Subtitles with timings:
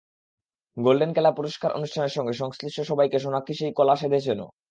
[0.77, 4.47] Golden Kela পুরস্কার অনুষ্ঠানের সঙ্গে সংশ্লিষ্ট সবাইকে সোনাক্ষী সেই কলা সেধেছেনও।